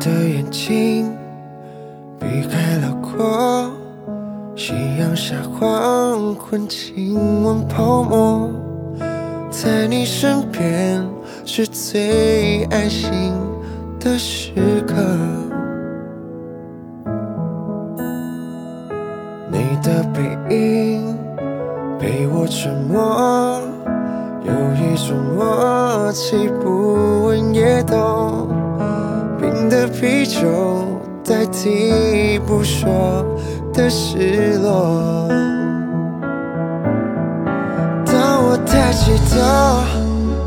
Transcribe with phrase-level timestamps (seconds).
[0.00, 1.12] 的眼睛
[2.20, 3.70] 避开了过
[4.54, 8.48] 夕阳下黄昏亲吻泡沫，
[9.50, 11.04] 在你身边
[11.44, 13.32] 是最安心
[13.98, 14.52] 的时
[14.86, 14.94] 刻。
[19.50, 21.16] 你的背影
[21.98, 23.60] 陪我沉默，
[24.44, 28.57] 有一种默契不问也懂。
[29.66, 30.42] 的啤酒
[31.24, 33.24] 代替不说
[33.72, 35.26] 的失落。
[38.04, 39.38] 当我抬起头，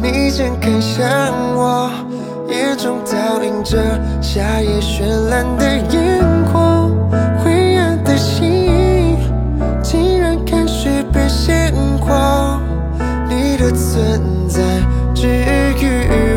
[0.00, 1.04] 你正看向
[1.56, 1.90] 我，
[2.48, 3.76] 眼中倒映着
[4.22, 6.88] 夏夜绚烂的烟火，
[7.42, 9.16] 灰暗的心
[9.82, 12.60] 竟然开始被鲜活。
[13.28, 14.60] 你的存在
[15.14, 15.26] 治
[15.80, 15.84] 愈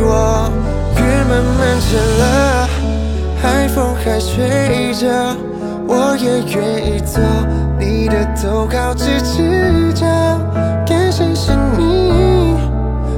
[0.03, 0.49] 我，
[0.95, 1.87] 雨慢慢沉
[2.19, 2.23] 了，
[4.17, 5.07] 海风还吹着，
[5.87, 7.21] 我也愿意做
[7.79, 10.07] 你的头靠至赤脚，
[10.87, 12.55] 感谢是你，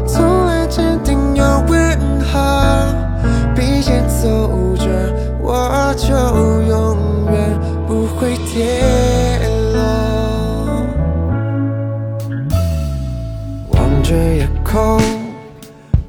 [0.05, 2.85] 从来坚定又问好，
[3.55, 4.89] 并肩走着，
[5.41, 6.13] 我就
[6.67, 6.97] 永
[7.31, 9.39] 远不会跌
[9.73, 9.79] 落。
[13.69, 14.99] 望着夜空，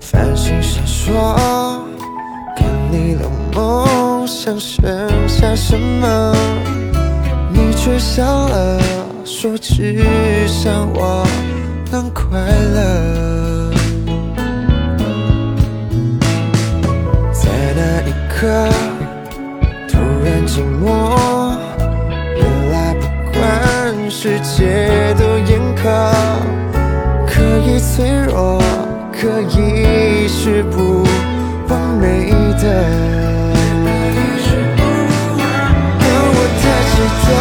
[0.00, 1.59] 繁星闪烁，
[4.50, 4.82] 想剩
[5.28, 6.34] 下什么？
[7.52, 8.80] 你却笑了，
[9.24, 10.04] 说只
[10.48, 11.24] 想我
[11.92, 12.40] 能快
[12.74, 13.70] 乐。
[17.32, 18.68] 在那一刻，
[19.88, 21.56] 突然寂寞，
[22.36, 23.06] 原来不
[23.38, 26.12] 管世界多严苛。
[27.24, 28.60] 可以脆弱，
[29.12, 31.04] 可以是不
[31.68, 33.39] 完美的。
[37.00, 37.39] 抬起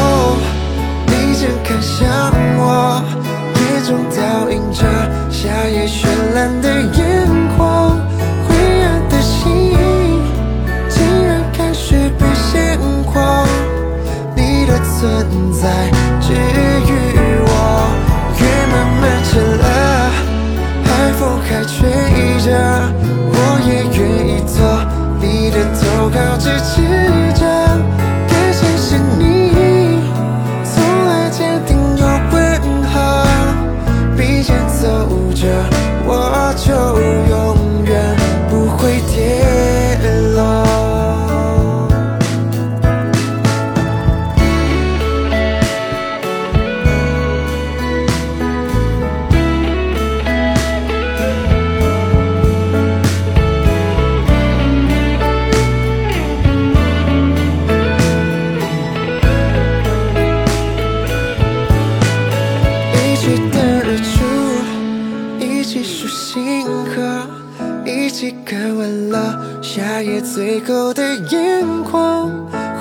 [68.20, 72.30] 一起看完了夏夜最后的烟火，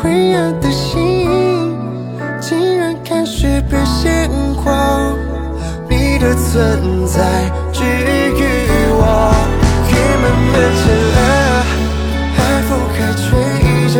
[0.03, 1.31] 灰暗的心
[2.41, 5.17] 竟然开始变鲜活，
[5.89, 8.43] 你的存在治愈
[8.99, 9.33] 我，
[9.87, 10.83] 夜慢慢沉
[11.15, 11.19] 了，
[12.35, 13.23] 海风还吹
[13.95, 13.97] 着，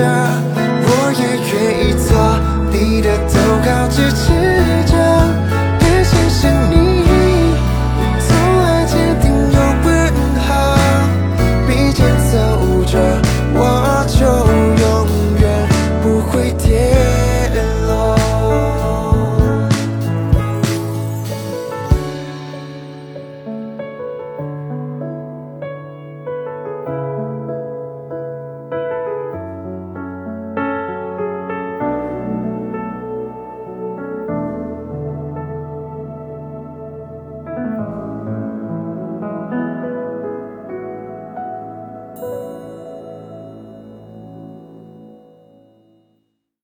[0.83, 1.23] 我也
[1.53, 1.55] 愿
[1.87, 2.11] 意做
[2.73, 3.48] 你的灯。